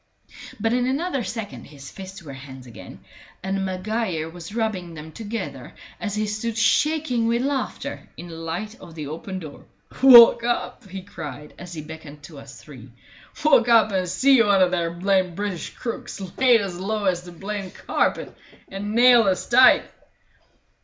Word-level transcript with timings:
But 0.59 0.73
in 0.73 0.87
another 0.87 1.23
second 1.23 1.65
his 1.65 1.91
fists 1.91 2.23
were 2.23 2.33
hands 2.33 2.65
again, 2.65 3.03
and 3.43 3.63
Maguire 3.63 4.27
was 4.27 4.55
rubbing 4.55 4.95
them 4.95 5.11
together 5.11 5.75
as 5.99 6.15
he 6.15 6.25
stood 6.25 6.57
shaking 6.57 7.27
with 7.27 7.43
laughter 7.43 8.09
in 8.17 8.27
the 8.29 8.33
light 8.35 8.73
of 8.81 8.95
the 8.95 9.05
open 9.05 9.37
door. 9.37 9.65
"Walk 10.01 10.43
up!" 10.43 10.89
he 10.89 11.03
cried, 11.03 11.53
as 11.59 11.75
he 11.75 11.83
beckoned 11.83 12.23
to 12.23 12.39
us 12.39 12.63
three. 12.63 12.89
"Walk 13.45 13.67
up 13.69 13.91
and 13.91 14.09
see 14.09 14.41
one 14.41 14.63
o' 14.63 14.69
their 14.69 14.89
blamed 14.89 15.35
British 15.35 15.69
crooks 15.75 16.19
laid 16.35 16.61
as 16.61 16.79
low 16.79 17.05
as 17.05 17.21
the 17.21 17.31
blamed 17.31 17.75
carpet, 17.75 18.35
and 18.69 18.95
nailed 18.95 19.27
as 19.27 19.47
tight!" 19.47 19.83